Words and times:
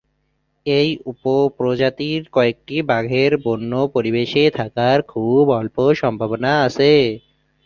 এই 0.65 0.89
উপপ্রজাতির 1.11 2.21
কয়েকটি 2.33 2.75
বাঘের 2.89 3.31
বন্য 3.45 3.71
পরিবেশে 3.95 4.43
থাকার 4.57 4.97
খুব 5.11 5.43
অল্প 5.59 5.77
সম্ভাবনা 6.01 6.51
আছে। 6.67 6.91